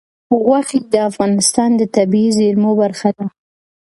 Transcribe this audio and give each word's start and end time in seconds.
غوښې 0.45 0.79
د 0.93 0.95
افغانستان 1.09 1.69
د 1.79 1.81
طبیعي 1.95 2.29
زیرمو 2.37 2.71
برخه 2.81 3.09
ده. 3.17 3.25